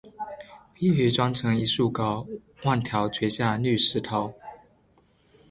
[0.73, 2.25] 碧玉妆成一树高，
[2.63, 4.33] 万条垂下绿丝绦